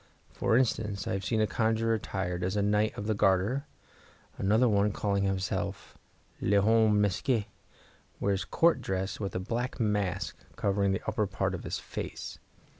For 0.33 0.57
instance, 0.57 1.07
I 1.07 1.13
have 1.13 1.23
seen 1.23 1.41
a 1.41 1.45
conjurer 1.45 1.93
attired 1.93 2.41
as 2.43 2.55
a 2.55 2.63
Knight 2.63 2.97
of 2.97 3.05
the 3.05 3.13
Garter; 3.13 3.67
another 4.35 4.67
one, 4.67 4.91
calling 4.91 5.25
himself 5.25 5.95
L'homme 6.41 6.99
masqué, 6.99 7.45
wears 8.19 8.43
Court 8.43 8.81
dress 8.81 9.19
with 9.19 9.35
a 9.35 9.39
black 9.39 9.79
mask 9.79 10.35
covering 10.55 10.91
the 10.91 11.03
upper 11.07 11.27
part 11.27 11.53
of 11.53 11.63
his 11.65 11.77
face. 11.77 12.39